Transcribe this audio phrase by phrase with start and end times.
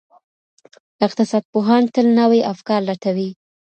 [1.07, 3.29] اقتصاد پوهان تل نوي افکار لټوي.